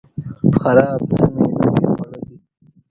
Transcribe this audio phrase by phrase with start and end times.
[0.59, 2.25] خراب څه می نه دي خوړلي